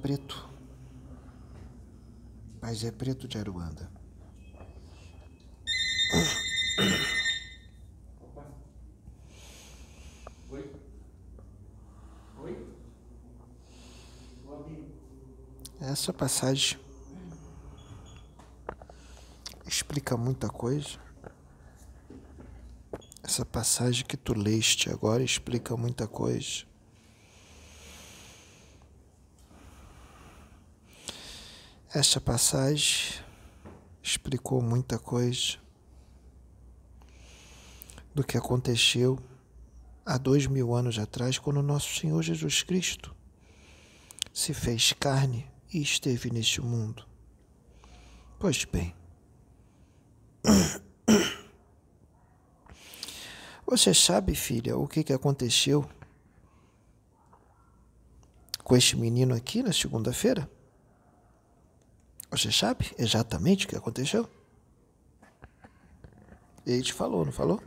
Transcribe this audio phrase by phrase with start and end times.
[0.00, 0.48] Preto.
[2.58, 3.90] Pajé Preto de Aruanda.
[10.50, 10.72] Oi?
[12.38, 12.66] Oi?
[15.80, 16.78] Essa passagem
[19.66, 20.98] explica muita coisa.
[23.22, 26.69] Essa passagem que tu leste agora explica muita coisa.
[31.92, 33.20] Essa passagem
[34.00, 35.58] explicou muita coisa
[38.14, 39.18] do que aconteceu
[40.06, 43.12] há dois mil anos atrás, quando nosso Senhor Jesus Cristo
[44.32, 47.04] se fez carne e esteve neste mundo.
[48.38, 48.94] Pois bem,
[53.66, 55.84] você sabe, filha, o que, que aconteceu
[58.62, 60.48] com este menino aqui na segunda-feira?
[62.30, 64.28] Você sabe exatamente o que aconteceu?
[66.64, 67.60] Ele te falou, não falou?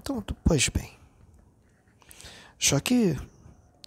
[0.00, 0.96] Então, pois bem.
[2.58, 3.16] Só que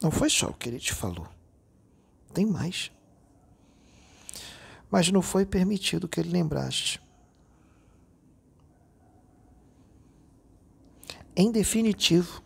[0.01, 1.27] não foi só o que ele te falou.
[2.33, 2.91] Tem mais.
[4.91, 6.99] Mas não foi permitido que ele lembrasse.
[11.35, 12.43] Em definitivo,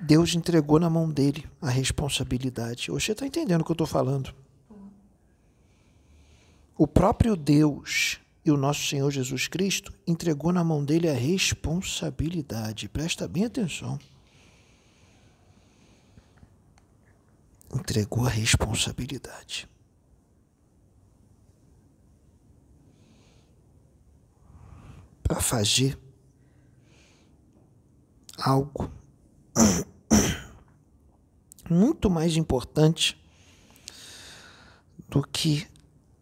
[0.00, 2.90] Deus entregou na mão dele a responsabilidade.
[2.90, 4.34] Você está entendendo o que eu estou falando?
[6.76, 12.88] O próprio Deus e o nosso Senhor Jesus Cristo entregou na mão dele a responsabilidade.
[12.88, 13.98] Presta bem atenção.
[17.74, 19.68] Entregou a responsabilidade.
[25.22, 25.98] Para fazer
[28.38, 28.90] algo
[31.70, 33.16] muito mais importante
[35.08, 35.66] do que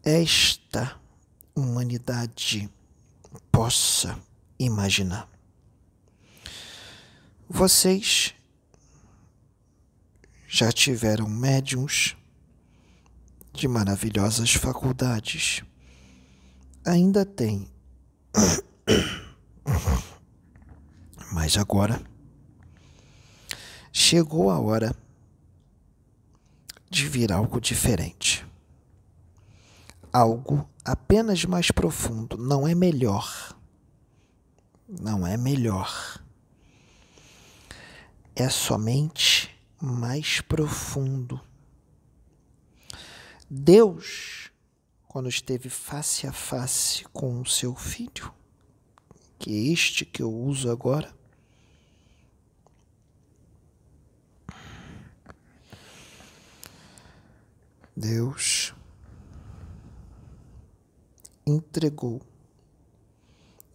[0.03, 0.99] esta
[1.55, 2.69] humanidade
[3.51, 4.19] possa
[4.59, 5.29] imaginar.
[7.49, 8.33] Vocês
[10.47, 12.15] já tiveram médiums
[13.53, 15.63] de maravilhosas faculdades.
[16.85, 17.69] Ainda tem.
[21.31, 22.01] Mas agora
[24.07, 24.95] chegou a hora
[26.89, 28.47] de vir algo diferente.
[30.13, 33.53] Algo apenas mais profundo, não é melhor.
[34.87, 36.23] Não é melhor.
[38.33, 41.41] É somente mais profundo.
[43.49, 44.49] Deus,
[45.05, 48.33] quando esteve face a face com o seu filho,
[49.37, 51.16] que é este que eu uso agora,
[57.99, 58.75] Deus
[61.43, 62.21] entregou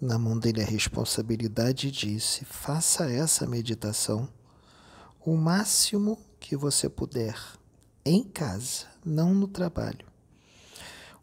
[0.00, 4.28] na mão dele a responsabilidade e disse: faça essa meditação
[5.26, 7.36] o máximo que você puder
[8.04, 10.06] em casa, não no trabalho.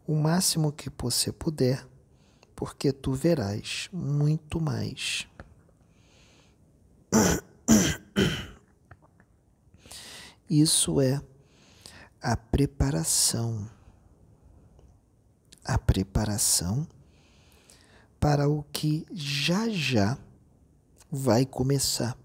[0.06, 1.88] O máximo que você puder,
[2.54, 5.26] porque tu verás muito mais.
[10.50, 11.22] Isso é
[12.22, 13.68] a preparação.
[15.64, 16.86] A preparação
[18.18, 20.18] para o que já já
[21.10, 22.16] vai começar.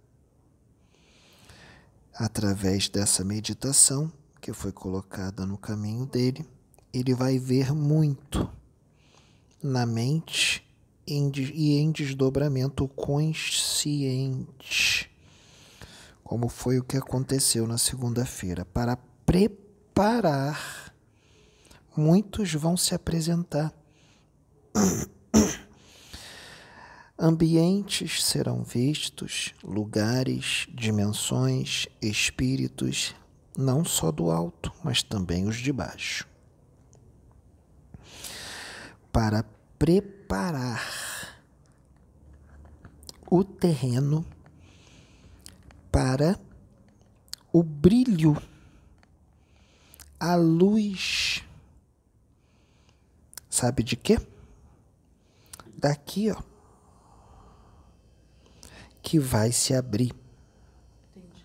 [2.13, 4.11] Através dessa meditação
[4.41, 6.45] que foi colocada no caminho dele,
[6.93, 8.49] ele vai ver muito
[9.61, 10.65] na mente
[11.07, 14.41] e em desdobramento consciente,
[16.23, 19.64] como foi o que aconteceu na segunda-feira, para preparar
[19.95, 20.93] parar,
[21.95, 23.73] muitos vão se apresentar.
[27.17, 33.15] Ambientes serão vistos, lugares, dimensões, espíritos,
[33.57, 36.27] não só do alto, mas também os de baixo.
[39.13, 39.45] Para
[39.79, 41.41] preparar
[43.31, 44.25] o terreno
[45.89, 46.37] para
[47.53, 48.35] o brilho
[50.25, 51.43] a luz.
[53.47, 54.17] Sabe de quê?
[55.77, 56.41] Daqui, ó.
[59.03, 60.15] Que vai se abrir.
[61.15, 61.43] Entendi.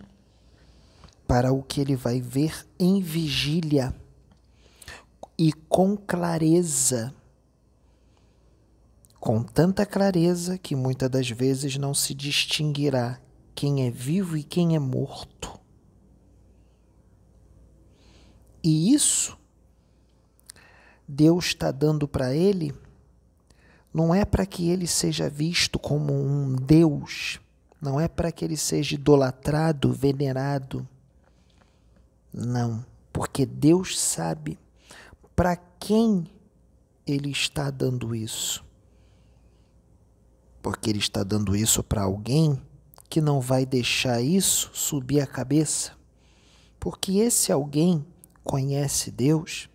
[1.28, 3.94] Para o que ele vai ver em vigília
[5.38, 7.14] e com clareza.
[9.18, 13.20] Com tanta clareza que muitas das vezes não se distinguirá
[13.54, 15.59] quem é vivo e quem é morto
[18.62, 19.38] E isso
[21.06, 22.74] Deus está dando para ele
[23.92, 27.40] não é para que ele seja visto como um Deus,
[27.80, 30.86] não é para que ele seja idolatrado, venerado.
[32.32, 34.56] Não, porque Deus sabe
[35.34, 36.26] para quem
[37.04, 38.64] ele está dando isso.
[40.62, 42.60] Porque ele está dando isso para alguém
[43.08, 45.92] que não vai deixar isso subir a cabeça.
[46.78, 48.06] Porque esse alguém
[48.44, 49.68] conhece Deus,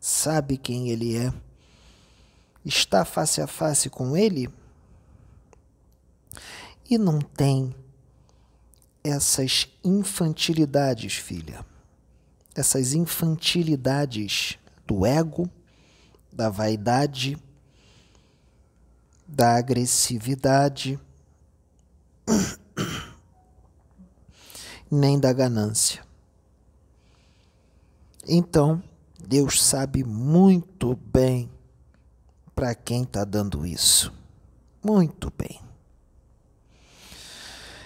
[0.00, 1.32] sabe quem ele é,
[2.64, 4.48] está face a face com ele
[6.88, 7.74] e não tem
[9.04, 11.64] essas infantilidades, filha.
[12.54, 15.48] Essas infantilidades do ego,
[16.32, 17.38] da vaidade,
[19.26, 20.98] da agressividade,
[24.90, 26.07] nem da ganância.
[28.30, 28.82] Então,
[29.26, 31.50] Deus sabe muito bem
[32.54, 34.12] para quem está dando isso.
[34.84, 35.58] Muito bem.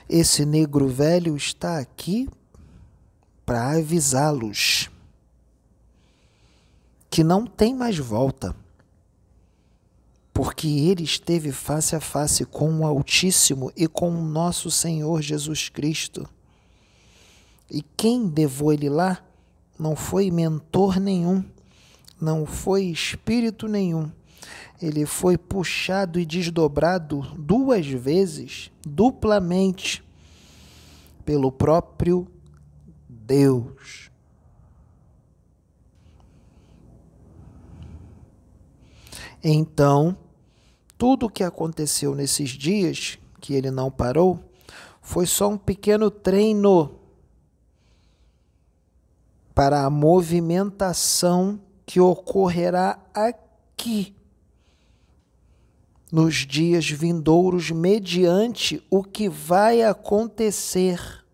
[0.09, 2.29] Esse negro velho está aqui
[3.47, 4.91] para avisá-los
[7.09, 8.56] que não tem mais volta,
[10.35, 15.69] porque ele esteve face a face com o Altíssimo e com o nosso Senhor Jesus
[15.69, 16.29] Cristo.
[17.71, 19.23] E quem levou ele lá
[19.79, 21.45] não foi mentor nenhum,
[22.21, 24.11] não foi espírito nenhum.
[24.81, 30.03] Ele foi puxado e desdobrado duas vezes, duplamente,
[31.25, 32.27] pelo próprio
[33.09, 34.11] Deus.
[39.43, 40.17] Então,
[40.97, 44.39] tudo o que aconteceu nesses dias, que ele não parou,
[45.01, 46.95] foi só um pequeno treino
[49.54, 54.14] para a movimentação que ocorrerá aqui
[56.10, 61.25] nos dias vindouros, mediante o que vai acontecer.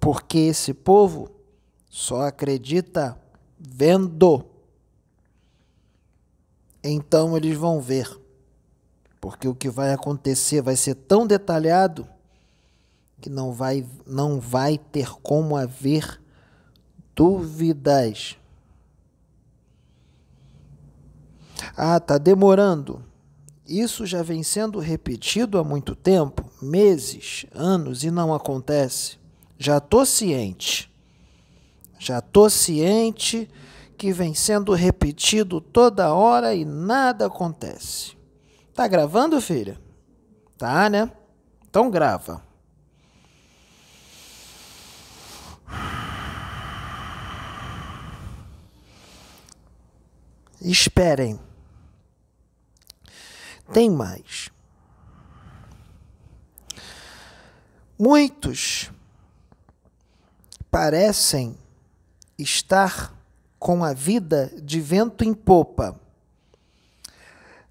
[0.00, 1.30] Porque esse povo
[1.90, 3.20] só acredita
[3.58, 4.46] vendo.
[6.82, 8.08] Então eles vão ver.
[9.20, 12.08] Porque o que vai acontecer vai ser tão detalhado
[13.20, 16.20] que não vai, não vai ter como haver
[17.14, 18.36] dúvidas.
[21.76, 23.04] Ah, tá demorando.
[23.66, 29.18] Isso já vem sendo repetido há muito tempo, meses, anos e não acontece.
[29.58, 30.90] Já tô ciente.
[31.98, 33.50] Já tô ciente
[33.96, 38.16] que vem sendo repetido toda hora e nada acontece.
[38.72, 39.78] Tá gravando, filha?
[40.56, 41.10] Tá, né?
[41.68, 42.47] Então grava.
[50.60, 51.38] Esperem.
[53.72, 54.50] Tem mais.
[57.98, 58.90] Muitos
[60.70, 61.56] parecem
[62.38, 63.12] estar
[63.58, 65.98] com a vida de vento em popa.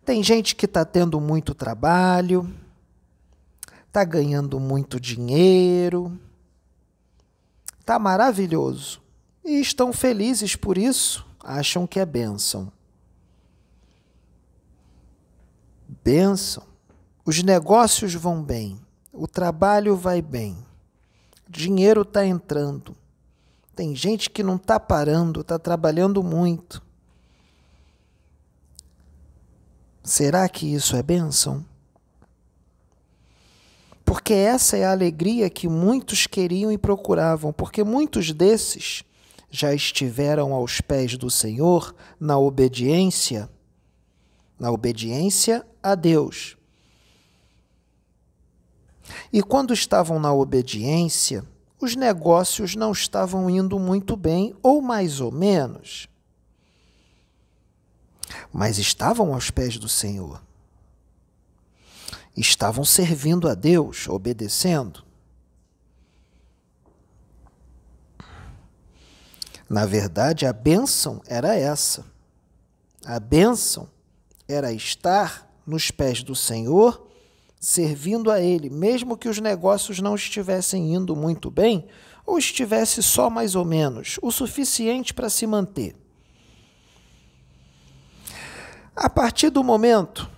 [0.04, 2.54] Tem gente que está tendo muito trabalho,
[3.88, 6.18] está ganhando muito dinheiro,
[7.80, 9.02] está maravilhoso
[9.44, 12.72] e estão felizes por isso, acham que é bênção.
[16.08, 16.64] Bênção.
[17.26, 18.80] Os negócios vão bem,
[19.12, 20.58] o trabalho vai bem,
[21.50, 22.96] dinheiro está entrando.
[23.76, 26.82] Tem gente que não está parando, está trabalhando muito.
[30.02, 31.66] Será que isso é bênção?
[34.06, 39.04] Porque essa é a alegria que muitos queriam e procuravam, porque muitos desses
[39.52, 43.50] já estiveram aos pés do Senhor na obediência
[44.60, 46.58] na obediência a Deus.
[49.32, 51.46] E quando estavam na obediência,
[51.80, 56.08] os negócios não estavam indo muito bem, ou mais ou menos.
[58.52, 60.42] Mas estavam aos pés do Senhor.
[62.36, 65.04] Estavam servindo a Deus, obedecendo.
[69.70, 72.06] Na verdade, a bênção era essa.
[73.06, 73.90] A bênção
[74.48, 77.06] era estar nos pés do Senhor,
[77.60, 81.86] servindo a Ele, mesmo que os negócios não estivessem indo muito bem
[82.26, 85.96] ou estivesse só mais ou menos, o suficiente para se manter.
[88.96, 90.30] A partir do momento,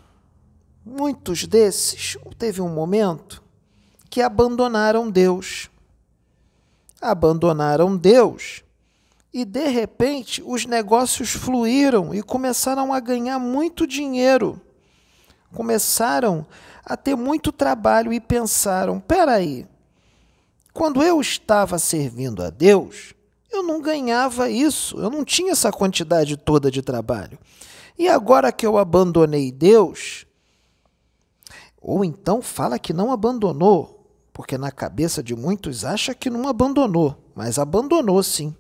[0.86, 3.42] muitos desses, teve um momento
[4.10, 5.70] que abandonaram Deus,
[7.02, 8.64] abandonaram Deus
[9.34, 14.60] e de repente os negócios fluíram e começaram a ganhar muito dinheiro.
[15.54, 16.46] Começaram
[16.86, 19.68] a ter muito trabalho e pensaram: peraí,
[20.74, 23.14] quando eu estava servindo a Deus,
[23.52, 27.38] eu não ganhava isso, eu não tinha essa quantidade toda de trabalho.
[27.98, 30.26] E agora que eu abandonei Deus,
[31.82, 37.32] ou então fala que não abandonou, porque na cabeça de muitos acha que não abandonou,
[37.36, 38.56] mas abandonou sim.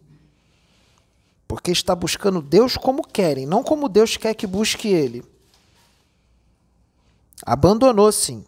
[1.50, 5.26] Porque está buscando Deus como querem, não como Deus quer que busque ele.
[7.44, 8.46] Abandonou sim.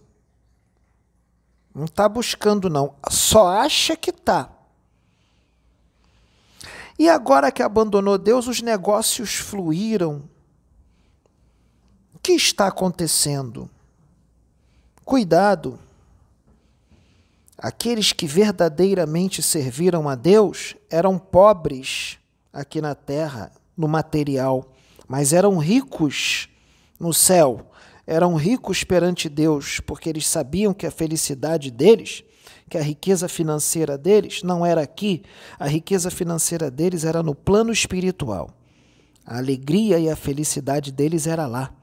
[1.74, 2.94] Não está buscando, não.
[3.10, 4.52] Só acha que está.
[7.00, 10.22] E agora que abandonou Deus, os negócios fluíram.
[12.14, 13.68] O que está acontecendo?
[15.04, 15.80] Cuidado!
[17.58, 22.21] Aqueles que verdadeiramente serviram a Deus eram pobres
[22.52, 24.74] aqui na terra, no material,
[25.08, 26.50] mas eram ricos
[27.00, 27.72] no céu,
[28.06, 32.24] eram ricos perante Deus, porque eles sabiam que a felicidade deles,
[32.70, 35.24] que a riqueza financeira deles não era aqui,
[35.60, 38.50] a riqueza financeira deles era no plano espiritual.
[39.26, 41.74] A alegria e a felicidade deles era lá.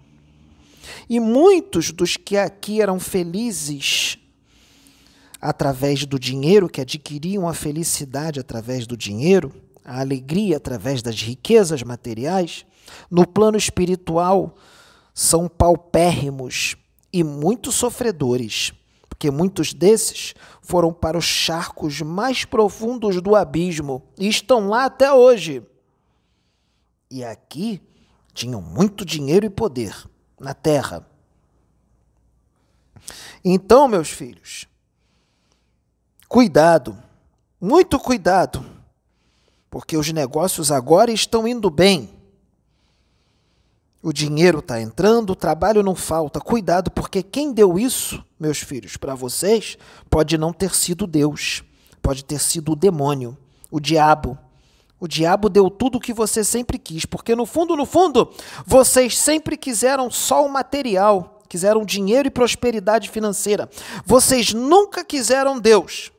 [1.09, 4.19] E muitos dos que aqui eram felizes
[5.41, 9.53] através do dinheiro, que adquiriam a felicidade através do dinheiro,
[9.89, 12.67] a alegria através das riquezas materiais,
[13.11, 14.55] no plano espiritual
[15.15, 16.77] são paupérrimos
[17.11, 18.71] e muito sofredores,
[19.09, 25.11] porque muitos desses foram para os charcos mais profundos do abismo e estão lá até
[25.11, 25.67] hoje.
[27.11, 27.81] E aqui
[28.35, 29.97] tinham muito dinheiro e poder
[30.39, 31.09] na terra.
[33.43, 34.67] Então, meus filhos,
[36.29, 36.95] cuidado,
[37.59, 38.78] muito cuidado,
[39.71, 42.11] porque os negócios agora estão indo bem.
[44.03, 46.41] O dinheiro está entrando, o trabalho não falta.
[46.41, 49.77] Cuidado, porque quem deu isso, meus filhos, para vocês,
[50.09, 51.65] pode não ter sido Deus,
[52.01, 53.37] pode ter sido o demônio,
[53.71, 54.39] o diabo.
[55.01, 58.33] O diabo deu tudo o que você sempre quis, porque no fundo, no fundo,
[58.65, 63.69] vocês sempre quiseram só o material, quiseram dinheiro e prosperidade financeira.
[64.05, 66.13] Vocês nunca quiseram Deus.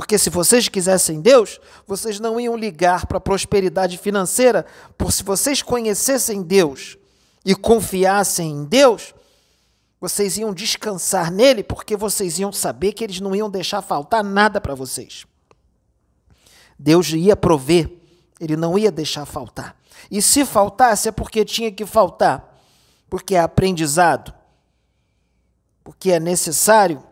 [0.00, 4.64] Porque se vocês quisessem Deus, vocês não iam ligar para a prosperidade financeira,
[4.96, 6.96] por se vocês conhecessem Deus
[7.44, 9.14] e confiassem em Deus,
[10.00, 14.58] vocês iam descansar nele, porque vocês iam saber que eles não iam deixar faltar nada
[14.58, 15.26] para vocês.
[16.78, 17.92] Deus ia prover,
[18.40, 19.76] ele não ia deixar faltar.
[20.10, 22.58] E se faltasse é porque tinha que faltar,
[23.10, 24.32] porque é aprendizado,
[25.84, 27.09] porque é necessário.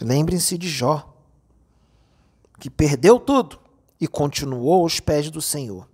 [0.00, 1.12] Lembrem-se de Jó,
[2.58, 3.58] que perdeu tudo
[4.00, 5.88] e continuou aos pés do Senhor.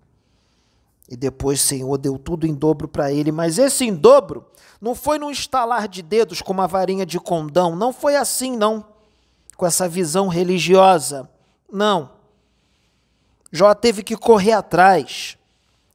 [1.08, 4.46] E depois o Senhor deu tudo em dobro para ele, mas esse em dobro
[4.80, 8.84] não foi num estalar de dedos com uma varinha de condão, não foi assim, não
[9.56, 11.28] com essa visão religiosa.
[11.70, 12.10] Não.
[13.52, 15.38] Jó teve que correr atrás.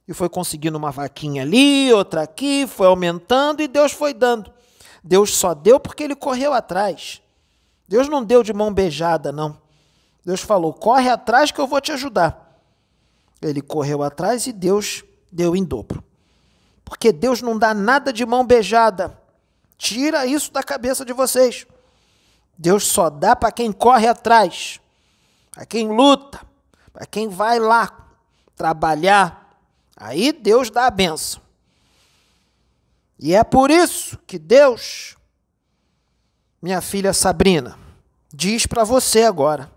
[0.07, 4.51] E foi conseguindo uma vaquinha ali, outra aqui, foi aumentando e Deus foi dando.
[5.03, 7.21] Deus só deu porque ele correu atrás.
[7.89, 9.59] Deus não deu de mão beijada, não.
[10.23, 12.61] Deus falou: corre atrás que eu vou te ajudar.
[13.41, 16.03] Ele correu atrás e Deus deu em dobro.
[16.85, 19.19] Porque Deus não dá nada de mão beijada.
[19.75, 21.65] Tira isso da cabeça de vocês.
[22.55, 24.79] Deus só dá para quem corre atrás,
[25.51, 26.41] para quem luta,
[26.93, 28.07] para quem vai lá
[28.55, 29.57] trabalhar.
[29.97, 31.41] Aí Deus dá a benção.
[33.17, 35.17] E é por isso que Deus,
[36.61, 37.77] minha filha Sabrina,
[38.33, 39.71] diz para você agora: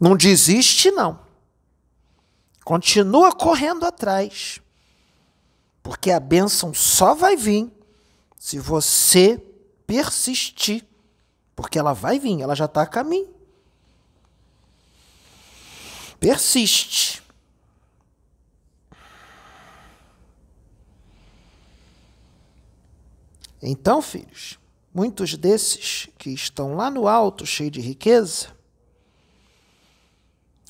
[0.00, 1.20] não desiste, não.
[2.64, 4.60] Continua correndo atrás.
[5.82, 7.70] Porque a bênção só vai vir
[8.38, 9.42] se você
[9.86, 10.86] persistir,
[11.54, 13.28] porque ela vai vir, ela já está a caminho.
[16.18, 17.19] Persiste.
[23.62, 24.58] Então, filhos,
[24.92, 28.48] muitos desses que estão lá no alto, cheio de riqueza,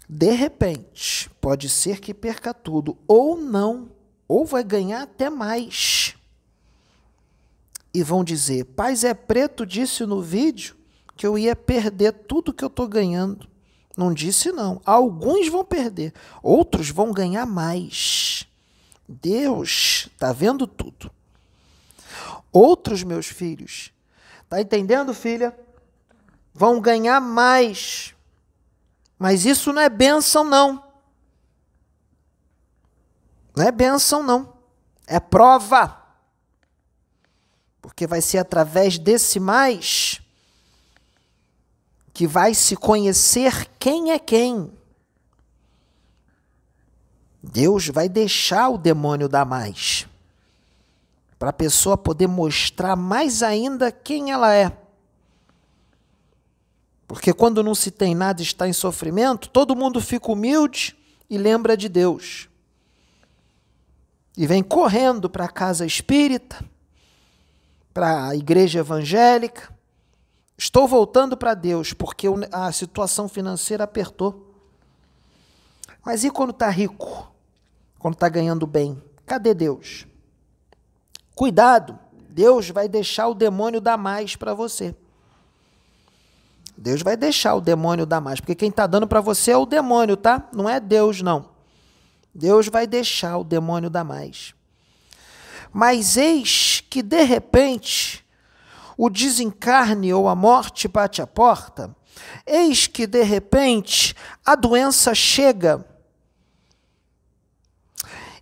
[0.09, 3.91] de repente, pode ser que perca tudo, ou não,
[4.27, 6.17] ou vai ganhar até mais
[7.93, 10.77] e vão dizer: Paz é preto disse no vídeo
[11.17, 13.49] que eu ia perder tudo que eu estou ganhando.
[13.97, 14.81] Não disse, não.
[14.85, 18.47] Alguns vão perder, outros vão ganhar mais.
[19.09, 21.11] Deus está vendo tudo.
[22.53, 23.93] Outros meus filhos,
[24.49, 25.57] tá entendendo, filha?
[26.53, 28.15] Vão ganhar mais.
[29.19, 30.83] Mas isso não é bênção, não.
[33.55, 34.53] Não é bênção, não.
[35.07, 35.97] É prova.
[37.81, 40.21] Porque vai ser através desse mais
[42.13, 44.71] que vai se conhecer quem é quem.
[47.43, 50.07] Deus vai deixar o demônio dar mais.
[51.41, 54.71] Para a pessoa poder mostrar mais ainda quem ela é.
[57.09, 60.95] Porque quando não se tem nada e está em sofrimento, todo mundo fica humilde
[61.31, 62.47] e lembra de Deus.
[64.37, 66.63] E vem correndo para a casa espírita,
[67.95, 69.75] para a igreja evangélica.
[70.59, 74.55] Estou voltando para Deus porque a situação financeira apertou.
[76.05, 77.33] Mas e quando está rico?
[77.99, 79.03] Quando está ganhando bem?
[79.25, 80.10] Cadê Deus?
[81.41, 84.95] Cuidado, Deus vai deixar o demônio dar mais para você.
[86.77, 89.65] Deus vai deixar o demônio dar mais, porque quem está dando para você é o
[89.65, 90.47] demônio, tá?
[90.53, 91.49] Não é Deus, não.
[92.35, 94.53] Deus vai deixar o demônio dar mais.
[95.73, 98.23] Mas eis que, de repente,
[98.95, 101.97] o desencarne ou a morte bate a porta,
[102.47, 105.87] eis que, de repente, a doença chega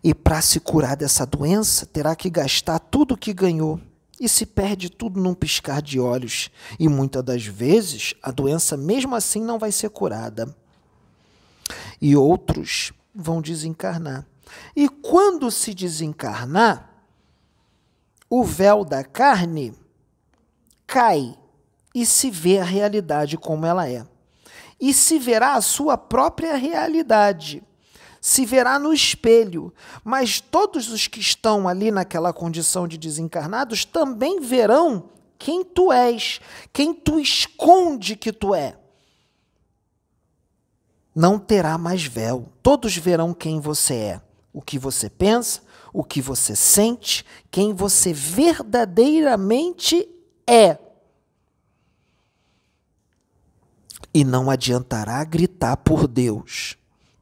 [0.02, 3.80] e para se curar dessa doença, terá que gastar tudo o que ganhou
[4.20, 6.50] e se perde tudo num piscar de olhos.
[6.78, 10.54] E muitas das vezes a doença, mesmo assim, não vai ser curada.
[12.00, 14.26] E outros vão desencarnar.
[14.74, 16.88] E quando se desencarnar,
[18.30, 19.74] o véu da carne
[20.86, 21.36] cai
[21.94, 24.06] e se vê a realidade como ela é.
[24.80, 27.62] E se verá a sua própria realidade
[28.28, 29.72] se verá no espelho,
[30.04, 36.38] mas todos os que estão ali naquela condição de desencarnados também verão quem tu és,
[36.70, 38.76] quem tu esconde que tu é.
[41.14, 44.20] Não terá mais véu, todos verão quem você é,
[44.52, 50.06] o que você pensa, o que você sente, quem você verdadeiramente
[50.46, 50.76] é.
[54.12, 56.77] E não adiantará gritar por Deus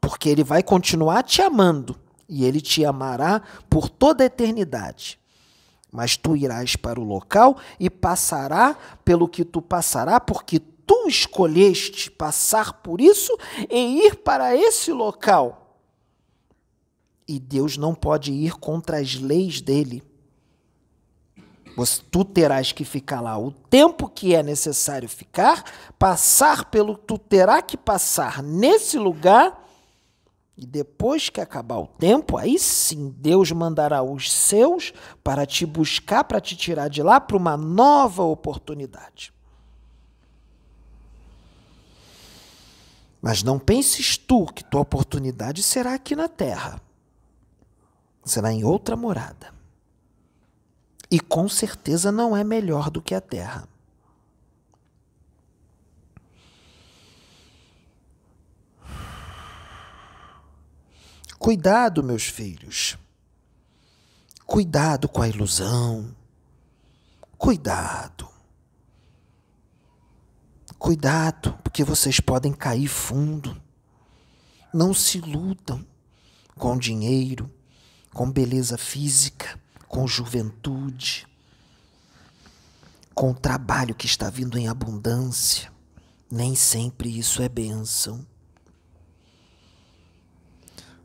[0.07, 5.19] porque ele vai continuar te amando e ele te amará por toda a eternidade.
[5.90, 12.09] Mas tu irás para o local e passará pelo que tu passará, porque tu escolheste
[12.09, 13.37] passar por isso
[13.69, 15.77] e ir para esse local.
[17.27, 20.05] E Deus não pode ir contra as leis dele.
[22.12, 25.64] Tu terás que ficar lá o tempo que é necessário ficar,
[25.99, 29.65] passar pelo tu terá que passar nesse lugar
[30.57, 34.92] e depois que acabar o tempo, aí sim Deus mandará os seus
[35.23, 39.35] para te buscar, para te tirar de lá para uma nova oportunidade.
[43.21, 46.81] Mas não penses tu que tua oportunidade será aqui na terra.
[48.25, 49.53] Será em outra morada.
[51.11, 53.69] E com certeza não é melhor do que a terra.
[61.38, 62.99] Cuidado, meus filhos.
[64.46, 66.14] Cuidado com a ilusão.
[67.37, 68.29] Cuidado.
[70.79, 73.61] Cuidado, porque vocês podem cair fundo.
[74.72, 75.85] Não se iludam
[76.55, 77.51] com dinheiro,
[78.12, 81.27] com beleza física, com juventude,
[83.14, 85.72] com o trabalho que está vindo em abundância.
[86.31, 88.27] Nem sempre isso é bênção.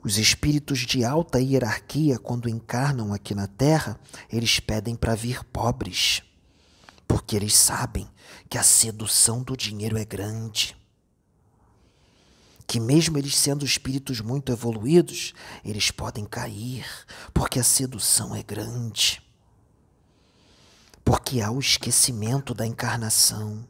[0.03, 3.99] Os espíritos de alta hierarquia, quando encarnam aqui na Terra,
[4.31, 6.23] eles pedem para vir pobres,
[7.07, 8.09] porque eles sabem
[8.49, 10.75] que a sedução do dinheiro é grande.
[12.65, 15.33] Que, mesmo eles sendo espíritos muito evoluídos,
[15.63, 16.85] eles podem cair,
[17.31, 19.21] porque a sedução é grande.
[21.05, 23.67] Porque há o esquecimento da encarnação.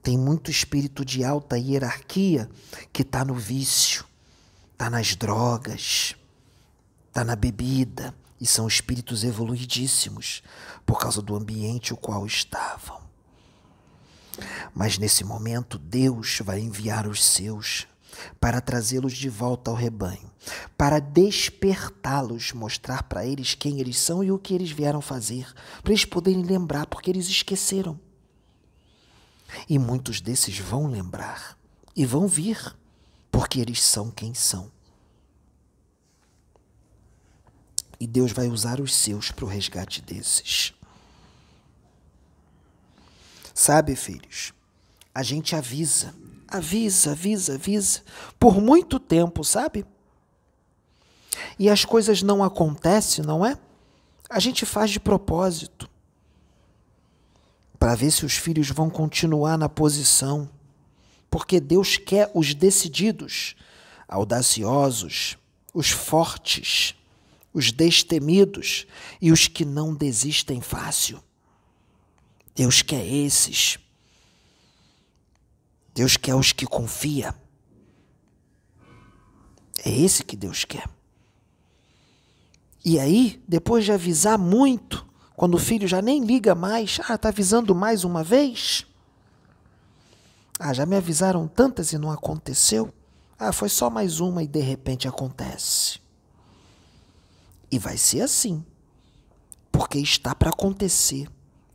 [0.00, 2.48] Tem muito espírito de alta hierarquia
[2.92, 4.06] que está no vício
[4.78, 6.14] está nas drogas,
[7.08, 10.40] está na bebida, e são espíritos evoluidíssimos
[10.86, 13.00] por causa do ambiente o qual estavam.
[14.72, 17.88] Mas nesse momento, Deus vai enviar os seus
[18.40, 20.30] para trazê-los de volta ao rebanho,
[20.76, 25.90] para despertá-los, mostrar para eles quem eles são e o que eles vieram fazer, para
[25.90, 27.98] eles poderem lembrar, porque eles esqueceram.
[29.68, 31.58] E muitos desses vão lembrar
[31.96, 32.76] e vão vir
[33.30, 34.70] porque eles são quem são.
[38.00, 40.72] E Deus vai usar os seus para o resgate desses.
[43.52, 44.52] Sabe, filhos,
[45.12, 46.14] a gente avisa,
[46.46, 48.02] avisa, avisa, avisa,
[48.38, 49.84] por muito tempo, sabe?
[51.58, 53.58] E as coisas não acontecem, não é?
[54.30, 55.90] A gente faz de propósito
[57.78, 60.48] para ver se os filhos vão continuar na posição,
[61.30, 63.54] porque Deus quer os decididos,
[64.06, 65.36] audaciosos,
[65.74, 66.94] os fortes,
[67.52, 68.86] os destemidos
[69.20, 71.22] e os que não desistem fácil.
[72.54, 73.78] Deus quer esses.
[75.94, 77.34] Deus quer os que confia.
[79.84, 80.88] É esse que Deus quer.
[82.84, 87.28] E aí, depois de avisar muito, quando o filho já nem liga mais, ah, está
[87.28, 88.86] avisando mais uma vez?
[90.58, 92.92] Ah, já me avisaram tantas e não aconteceu?
[93.38, 96.00] Ah, foi só mais uma e de repente acontece.
[97.70, 98.64] E vai ser assim,
[99.70, 101.28] porque está para acontecer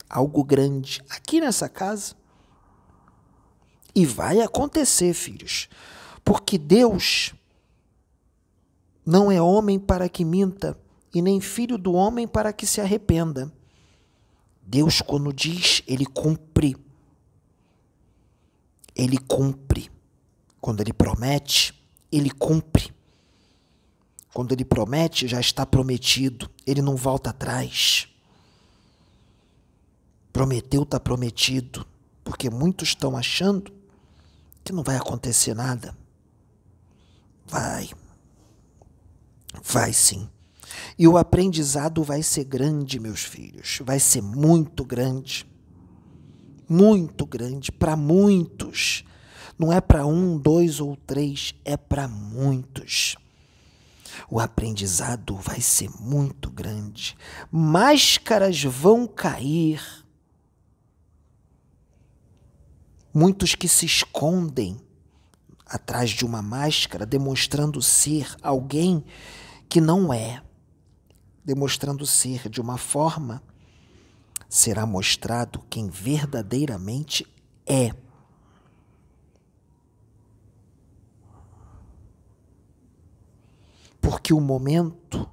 [0.10, 2.16] algo grande aqui nessa casa.
[3.96, 5.70] E vai acontecer, filhos,
[6.26, 7.34] porque Deus
[9.06, 10.78] não é homem para que minta,
[11.14, 13.52] e nem filho do homem para que se arrependa.
[14.62, 16.76] Deus, quando diz, ele cumpre.
[18.96, 19.92] Ele cumpre.
[20.62, 21.74] Quando ele promete,
[22.12, 22.94] ele cumpre.
[24.34, 26.50] Quando ele promete, já está prometido.
[26.66, 28.08] Ele não volta atrás.
[30.32, 31.86] Prometeu, está prometido.
[32.24, 33.72] Porque muitos estão achando
[34.64, 35.96] que não vai acontecer nada.
[37.46, 37.90] Vai.
[39.62, 40.30] Vai sim.
[40.98, 45.46] E o aprendizado vai ser grande, meus filhos, vai ser muito grande.
[46.68, 49.04] Muito grande para muitos.
[49.58, 53.16] Não é para um, dois ou três, é para muitos.
[54.30, 57.16] O aprendizado vai ser muito grande.
[57.52, 59.82] Máscaras vão cair.
[63.14, 64.80] Muitos que se escondem
[65.66, 69.04] atrás de uma máscara, demonstrando ser alguém
[69.70, 70.42] que não é
[71.44, 73.44] demonstrando ser de uma forma,
[74.54, 77.26] será mostrado quem verdadeiramente
[77.66, 77.92] é.
[84.00, 85.28] Porque o momento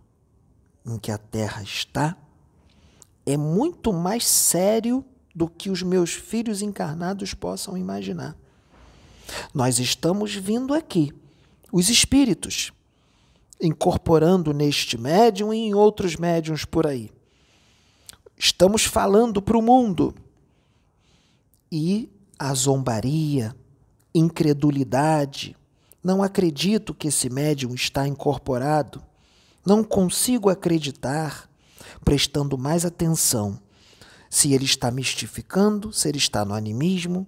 [0.86, 2.16] em que a Terra está
[3.26, 5.04] é muito mais sério
[5.34, 8.34] do que os meus filhos encarnados possam imaginar.
[9.52, 11.12] Nós estamos vindo aqui,
[11.70, 12.72] os espíritos,
[13.60, 17.12] incorporando neste médium e em outros médiums por aí.
[18.42, 20.14] Estamos falando para o mundo.
[21.70, 23.54] E a zombaria,
[24.14, 25.54] incredulidade,
[26.02, 29.02] não acredito que esse médium está incorporado,
[29.64, 31.50] não consigo acreditar,
[32.02, 33.60] prestando mais atenção
[34.30, 37.26] se ele está mistificando, se ele está no animismo,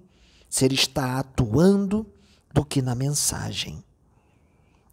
[0.48, 2.06] se ele está atuando,
[2.54, 3.84] do que na mensagem.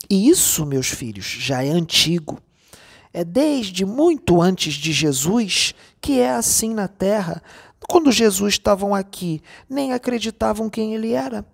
[0.10, 2.42] E isso, meus filhos, já é antigo.
[3.14, 7.42] É desde muito antes de Jesus que é assim na terra.
[7.88, 11.46] Quando Jesus estavam aqui, nem acreditavam quem ele era.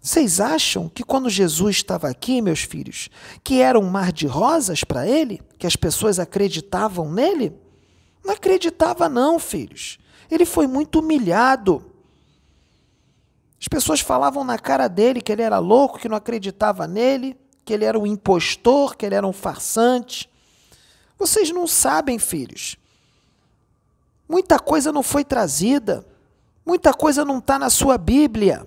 [0.00, 3.08] Vocês acham que quando Jesus estava aqui, meus filhos,
[3.44, 5.40] que era um mar de rosas para ele?
[5.58, 7.52] Que as pessoas acreditavam nele?
[8.24, 9.98] Não acreditava não, filhos.
[10.28, 11.84] Ele foi muito humilhado.
[13.60, 17.72] As pessoas falavam na cara dele que ele era louco, que não acreditava nele, que
[17.72, 20.28] ele era um impostor, que ele era um farsante.
[21.18, 22.76] Vocês não sabem, filhos.
[24.28, 26.06] Muita coisa não foi trazida,
[26.64, 28.66] muita coisa não está na sua Bíblia,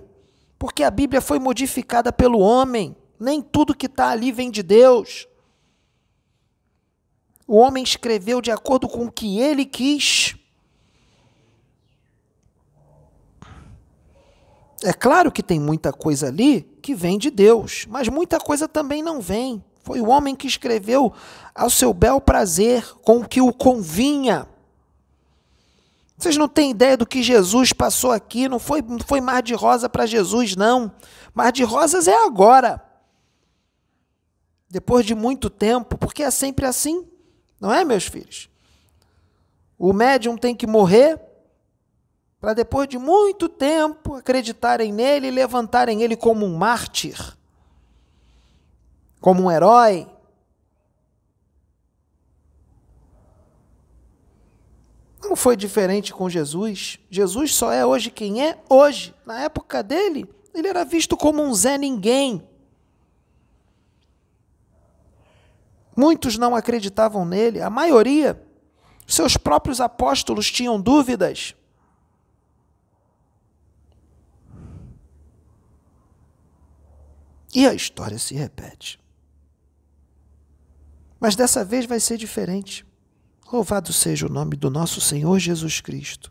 [0.58, 2.96] porque a Bíblia foi modificada pelo homem.
[3.18, 5.26] Nem tudo que está ali vem de Deus.
[7.46, 10.35] O homem escreveu de acordo com o que ele quis.
[14.82, 19.02] É claro que tem muita coisa ali que vem de Deus, mas muita coisa também
[19.02, 19.64] não vem.
[19.82, 21.12] Foi o homem que escreveu
[21.54, 24.46] ao seu bel prazer, com o que o convinha.
[26.18, 29.54] Vocês não têm ideia do que Jesus passou aqui, não foi, não foi mar de
[29.54, 30.92] rosa para Jesus, não.
[31.34, 32.82] Mar de rosas é agora.
[34.68, 37.06] Depois de muito tempo, porque é sempre assim,
[37.60, 38.50] não é, meus filhos?
[39.78, 41.20] O médium tem que morrer
[42.40, 47.36] para depois de muito tempo acreditarem nele e levantarem ele como um mártir,
[49.20, 50.06] como um herói.
[55.22, 57.00] Não foi diferente com Jesus.
[57.10, 59.14] Jesus só é hoje quem é hoje.
[59.24, 62.46] Na época dele, ele era visto como um Zé Ninguém.
[65.96, 68.40] Muitos não acreditavam nele, a maioria,
[69.06, 71.54] seus próprios apóstolos tinham dúvidas.
[77.56, 79.00] E a história se repete.
[81.18, 82.84] Mas dessa vez vai ser diferente.
[83.50, 86.30] Louvado seja o nome do nosso Senhor Jesus Cristo.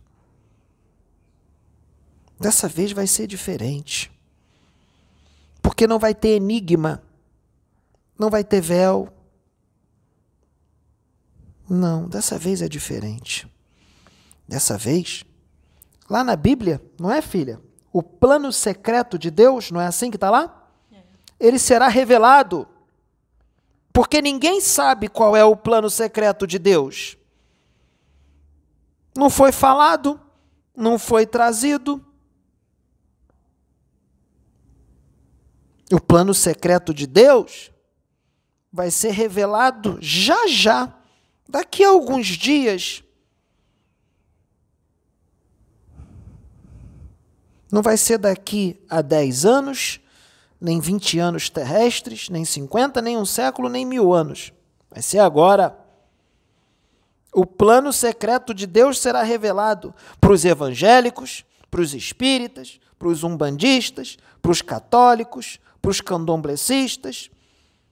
[2.39, 4.11] Dessa vez vai ser diferente.
[5.63, 7.01] Porque não vai ter enigma,
[8.19, 9.11] não vai ter véu.
[11.67, 13.51] Não, dessa vez é diferente.
[14.47, 15.25] Dessa vez,
[16.07, 17.59] lá na Bíblia, não é, filha?
[17.91, 20.61] O plano secreto de Deus, não é assim que está lá?
[21.39, 22.67] Ele será revelado.
[23.91, 27.17] Porque ninguém sabe qual é o plano secreto de Deus.
[29.15, 30.19] Não foi falado,
[30.75, 32.05] não foi trazido.
[35.91, 37.71] O plano secreto de Deus
[38.71, 40.93] vai ser revelado já já,
[41.47, 43.01] daqui a alguns dias.
[47.71, 50.01] Não vai ser daqui a 10 anos,
[50.59, 54.53] nem 20 anos terrestres, nem 50, nem um século, nem mil anos.
[54.89, 55.77] Vai ser agora.
[57.33, 63.23] O plano secreto de Deus será revelado para os evangélicos, para os espíritas, para os
[63.23, 67.29] umbandistas, para os católicos, para os candomblecistas,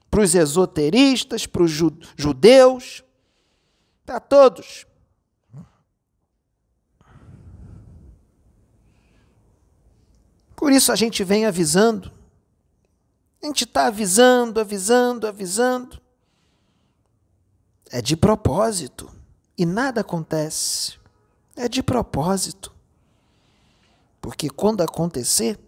[0.10, 1.71] para os esoteristas, para os
[2.15, 3.04] judeus,
[4.06, 4.86] para todos.
[10.56, 12.12] Por isso a gente vem avisando
[13.43, 16.01] a gente está avisando, avisando, avisando.
[17.91, 19.12] É de propósito.
[19.58, 20.93] E nada acontece.
[21.56, 22.73] É de propósito.
[24.21, 25.60] Porque quando acontecer,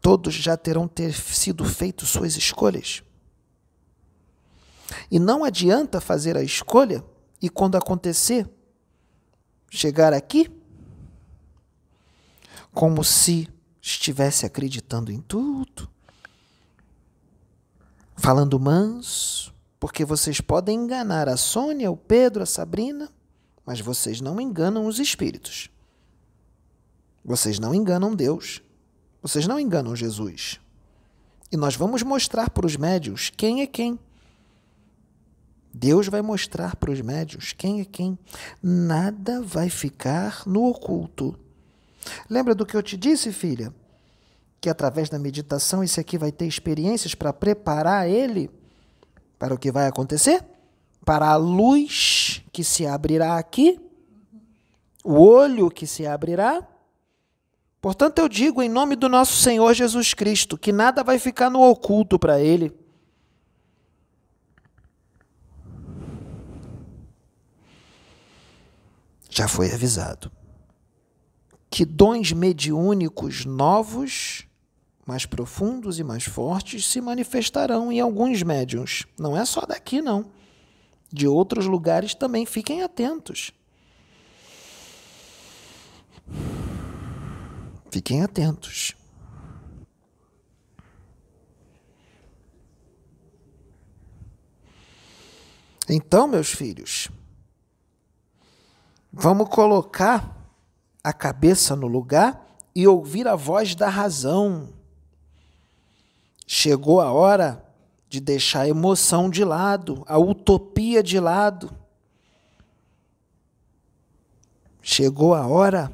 [0.00, 3.02] todos já terão ter sido feitos suas escolhas.
[5.10, 7.04] E não adianta fazer a escolha
[7.42, 8.48] e quando acontecer,
[9.68, 10.50] chegar aqui
[12.72, 13.48] como se
[13.80, 15.88] estivesse acreditando em tudo,
[18.16, 23.10] falando manso, porque vocês podem enganar a Sônia, o Pedro, a Sabrina,
[23.64, 25.70] mas vocês não enganam os espíritos.
[27.24, 28.62] Vocês não enganam Deus.
[29.20, 30.60] Vocês não enganam Jesus.
[31.50, 33.98] E nós vamos mostrar para os médios quem é quem.
[35.74, 38.18] Deus vai mostrar para os médios quem é quem.
[38.62, 41.38] Nada vai ficar no oculto.
[42.30, 43.74] Lembra do que eu te disse, filha?
[44.66, 48.50] Que através da meditação esse aqui vai ter experiências para preparar ele
[49.38, 50.44] para o que vai acontecer,
[51.04, 53.80] para a luz que se abrirá aqui,
[55.04, 56.66] o olho que se abrirá.
[57.80, 61.62] Portanto, eu digo em nome do nosso Senhor Jesus Cristo que nada vai ficar no
[61.62, 62.76] oculto para ele.
[69.30, 70.32] Já foi avisado
[71.70, 74.45] que dons mediúnicos novos,
[75.06, 79.06] mais profundos e mais fortes se manifestarão em alguns médiums.
[79.16, 80.26] Não é só daqui, não.
[81.12, 83.52] De outros lugares também fiquem atentos.
[87.90, 88.96] Fiquem atentos.
[95.88, 97.08] Então, meus filhos,
[99.12, 100.36] vamos colocar
[101.02, 104.74] a cabeça no lugar e ouvir a voz da razão.
[106.46, 107.64] Chegou a hora
[108.08, 111.70] de deixar a emoção de lado, a utopia de lado.
[114.80, 115.92] Chegou a hora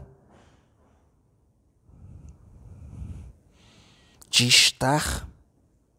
[4.29, 5.27] de estar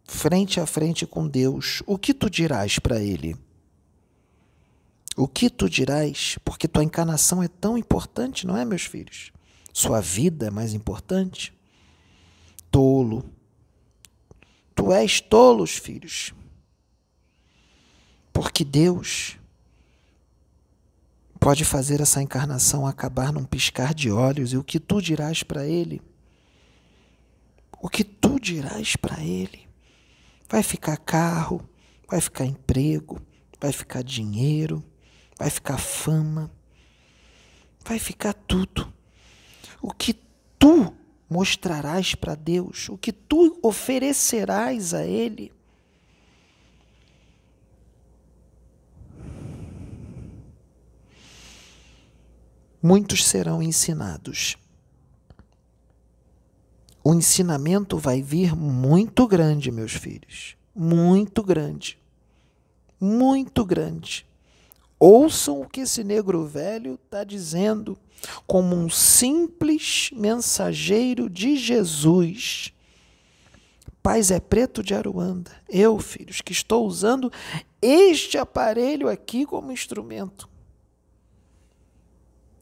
[0.04, 1.82] frente a frente com Deus.
[1.88, 3.36] O que tu dirás para Ele?
[5.16, 6.38] O que tu dirás?
[6.46, 9.32] Porque tua encarnação é tão importante, não é, meus filhos?
[9.72, 11.54] Sua vida é mais importante?
[12.70, 13.24] Tolo.
[14.76, 16.34] Tu és tolos, filhos.
[18.32, 19.38] Porque Deus
[21.40, 24.54] pode fazer essa encarnação acabar num piscar de olhos.
[24.54, 26.02] E o que tu dirás para Ele?
[27.80, 29.68] O que tu dirás para Ele?
[30.50, 31.68] Vai ficar carro,
[32.10, 33.22] vai ficar emprego,
[33.60, 34.84] vai ficar dinheiro
[35.38, 36.52] vai ficar fama,
[37.84, 38.92] vai ficar tudo.
[39.82, 40.14] O que
[40.58, 40.96] tu
[41.34, 45.52] mostrarás para Deus, o que tu oferecerás a Ele.
[52.82, 54.58] Muitos serão ensinados.
[57.04, 61.98] O ensinamento vai vir muito grande, meus filhos, muito grande.
[63.04, 64.26] muito grande.
[65.06, 68.00] Ouçam o que esse negro velho está dizendo,
[68.48, 72.74] como um simples mensageiro de Jesus.
[74.02, 75.52] Paz é preto de Aruanda.
[75.68, 77.30] Eu, filhos, que estou usando
[77.82, 80.48] este aparelho aqui como instrumento.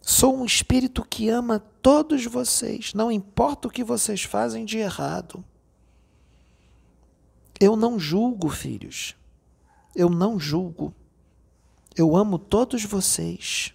[0.02, 5.46] Sou um espírito que ama todos vocês, não importa o que vocês fazem de errado.
[7.60, 9.16] Eu não julgo, filhos.
[9.96, 10.92] Eu não julgo.
[11.96, 13.74] Eu amo todos vocês.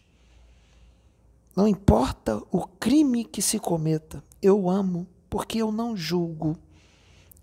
[1.54, 6.58] Não importa o crime que se cometa, eu amo, porque eu não julgo.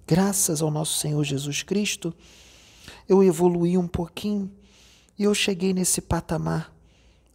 [0.06, 2.14] Graças ao nosso Senhor Jesus Cristo,
[3.08, 4.52] eu evoluí um pouquinho
[5.18, 6.74] e eu cheguei nesse patamar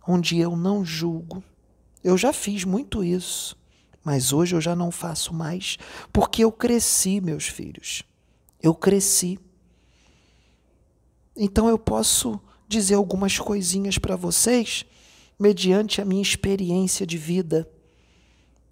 [0.06, 1.42] onde eu não julgo.
[2.02, 3.56] Eu já fiz muito isso,
[4.04, 5.76] mas hoje eu já não faço mais,
[6.12, 8.02] porque eu cresci, meus filhos.
[8.62, 9.38] Eu cresci.
[11.36, 14.84] Então eu posso dizer algumas coisinhas para vocês
[15.38, 17.68] mediante a minha experiência de vida.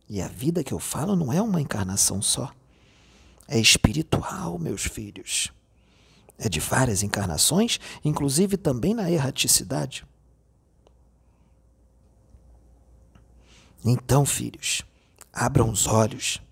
[0.08, 2.52] E a vida que eu falo não é uma encarnação só.
[3.48, 5.50] É espiritual, meus filhos.
[6.38, 10.04] É de várias encarnações, inclusive também na erraticidade.
[13.84, 14.82] Então, filhos,
[15.32, 16.42] abram os olhos.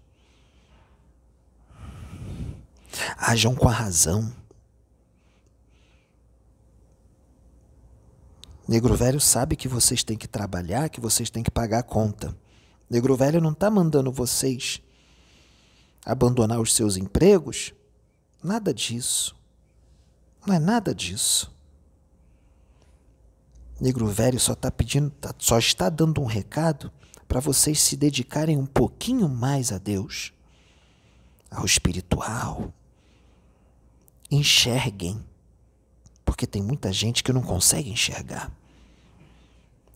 [3.18, 4.32] Hajam com a razão.
[8.66, 12.34] Negro velho sabe que vocês têm que trabalhar, que vocês têm que pagar a conta.
[12.88, 14.80] Negro velho não está mandando vocês
[16.04, 17.72] abandonar os seus empregos.
[18.42, 19.34] Nada disso.
[20.46, 21.52] Não é nada disso.
[23.80, 26.92] Negro velho só está pedindo, tá, só está dando um recado
[27.26, 30.32] para vocês se dedicarem um pouquinho mais a Deus,
[31.50, 32.72] ao espiritual.
[34.30, 35.24] Enxerguem,
[36.44, 38.52] porque tem muita gente que não consegue enxergar.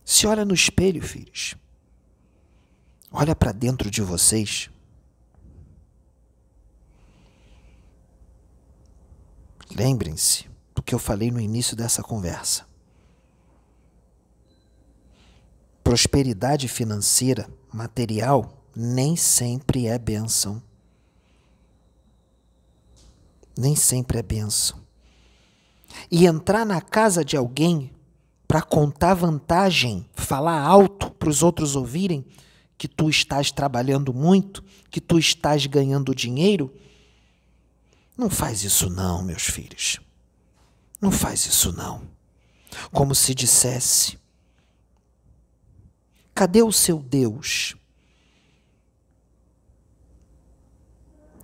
[0.03, 1.55] Se olha no espelho, filhos.
[3.11, 4.69] Olha para dentro de vocês.
[9.75, 12.67] Lembrem-se do que eu falei no início dessa conversa.
[15.83, 20.61] prosperidade financeira, material, nem sempre é bênção.
[23.57, 24.88] Nem sempre é bênção.
[26.09, 27.91] E entrar na casa de alguém
[28.47, 32.25] para contar vantagem, falar alto para os outros ouvirem
[32.77, 36.73] que tu estás trabalhando muito, que tu estás ganhando dinheiro,
[38.17, 39.99] não faz isso não, meus filhos.
[40.99, 42.01] Não faz isso não.
[42.91, 44.17] Como se dissesse:
[46.33, 47.75] Cadê o seu Deus?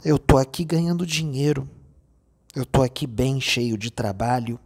[0.03, 1.69] Eu estou aqui ganhando dinheiro.
[2.55, 4.57] Eu estou aqui bem cheio de trabalho.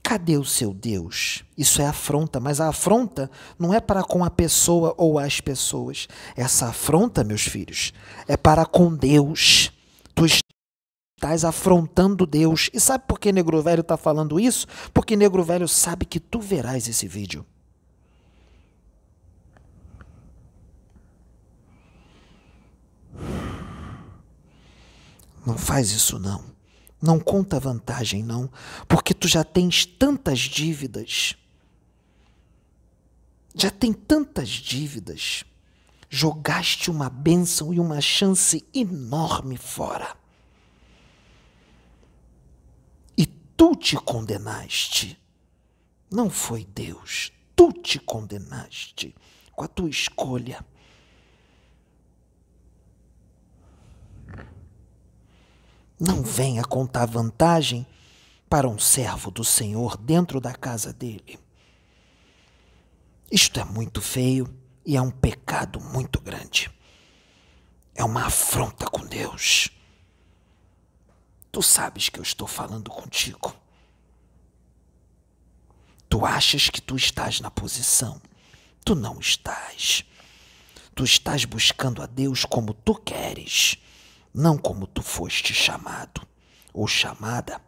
[0.00, 1.42] Cadê o seu Deus?
[1.58, 3.28] Isso é afronta, mas a afronta
[3.58, 6.06] não é para com a pessoa ou as pessoas.
[6.36, 7.92] Essa afronta, meus filhos,
[8.28, 9.72] é para com Deus.
[10.14, 10.26] Tu
[11.18, 12.70] estás afrontando Deus.
[12.72, 14.68] E sabe por que Negro Velho está falando isso?
[14.94, 17.44] Porque Negro Velho sabe que tu verás esse vídeo.
[25.46, 26.44] Não faz isso não.
[27.00, 28.50] Não conta vantagem não,
[28.88, 31.36] porque tu já tens tantas dívidas.
[33.54, 35.44] Já tem tantas dívidas.
[36.10, 40.16] Jogaste uma bênção e uma chance enorme fora.
[43.16, 45.20] E tu te condenaste.
[46.10, 47.30] Não foi Deus.
[47.54, 49.14] Tu te condenaste
[49.52, 50.64] com a tua escolha.
[55.98, 57.86] Não venha contar vantagem
[58.50, 61.38] para um servo do Senhor dentro da casa dele.
[63.32, 64.46] Isto é muito feio
[64.84, 66.70] e é um pecado muito grande.
[67.94, 69.70] É uma afronta com Deus.
[71.50, 73.56] Tu sabes que eu estou falando contigo.
[76.10, 78.20] Tu achas que tu estás na posição.
[78.84, 80.04] Tu não estás.
[80.94, 83.78] Tu estás buscando a Deus como tu queres
[84.36, 86.20] não como tu foste chamado
[86.74, 87.58] ou chamada.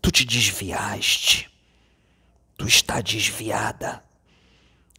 [0.00, 1.50] Tu te desviaste,
[2.56, 4.02] tu está desviada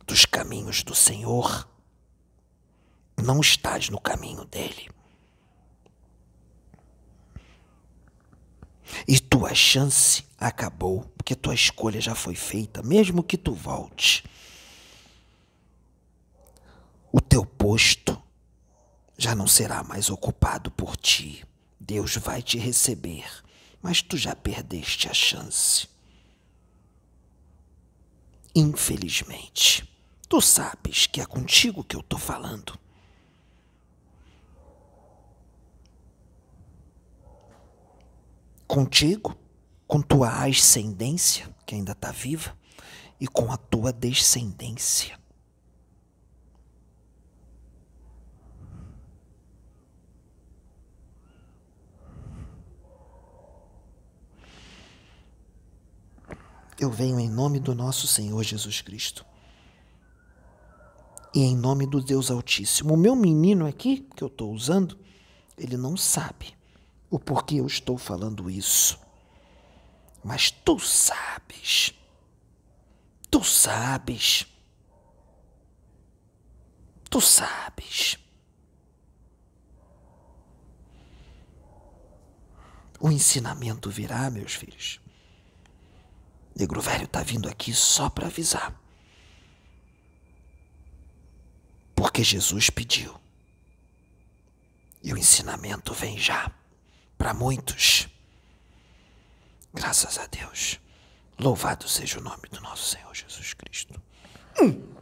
[0.06, 1.68] dos caminhos do Senhor,
[3.18, 4.92] não estás no caminho dele.
[9.08, 14.24] E tua chance acabou, porque tua escolha já foi feita, mesmo que tu volte.
[17.12, 18.22] O teu posto
[19.18, 21.46] já não será mais ocupado por ti.
[21.80, 23.26] Deus vai te receber,
[23.82, 25.88] mas tu já perdeste a chance.
[28.56, 29.88] Infelizmente,
[30.30, 32.80] tu sabes que é contigo que eu tô falando.
[38.68, 39.38] Contigo,
[39.88, 42.58] com tua ascendência, que ainda está viva,
[43.20, 45.20] e com a tua descendência.
[56.80, 59.26] Eu venho em nome do nosso Senhor Jesus Cristo.
[61.34, 62.94] E em nome do Deus Altíssimo.
[62.94, 64.98] O meu menino aqui, que eu estou usando,
[65.58, 66.56] ele não sabe
[67.10, 69.00] o porquê eu estou falando isso.
[70.24, 71.94] Mas tu sabes.
[73.30, 74.48] Tu sabes.
[77.10, 78.18] Tu sabes.
[83.00, 85.00] O ensinamento virá, meus filhos.
[86.56, 88.74] Negro velho está vindo aqui só para avisar.
[91.94, 93.20] Porque Jesus pediu.
[95.04, 96.52] E o ensinamento vem já
[97.18, 98.08] para muitos.
[99.74, 100.80] Graças a Deus.
[101.38, 104.02] Louvado seja o nome do nosso Senhor Jesus Cristo.
[104.60, 104.96] Hum.